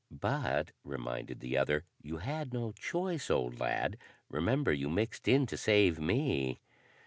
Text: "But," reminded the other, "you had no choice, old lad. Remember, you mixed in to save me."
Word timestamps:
"But," 0.09 0.71
reminded 0.83 1.41
the 1.41 1.55
other, 1.59 1.85
"you 2.01 2.17
had 2.17 2.53
no 2.53 2.71
choice, 2.71 3.29
old 3.29 3.59
lad. 3.59 3.99
Remember, 4.31 4.73
you 4.73 4.89
mixed 4.89 5.27
in 5.27 5.45
to 5.45 5.57
save 5.57 5.99
me." 5.99 6.59